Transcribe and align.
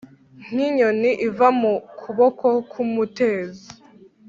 nk’inyoni 0.51 1.11
iva 1.27 1.47
mu 1.59 1.73
kuboko 1.99 2.45
k’umutezi 2.71 3.67